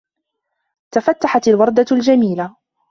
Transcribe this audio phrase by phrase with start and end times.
[0.93, 2.55] تَفَتَِّحَتْ الْوَرْدَةُ الْجَمِيلَةُ.